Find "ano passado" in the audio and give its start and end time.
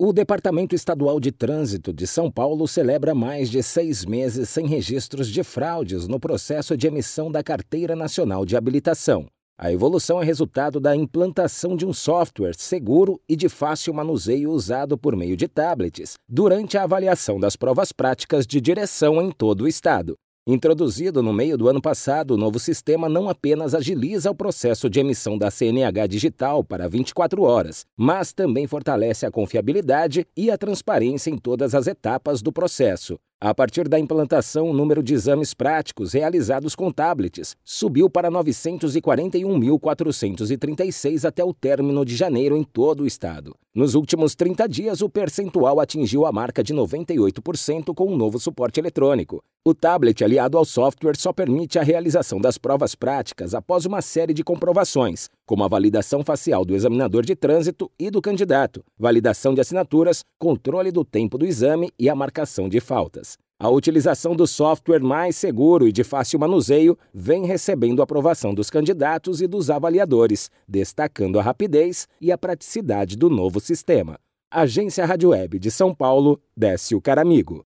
21.68-22.30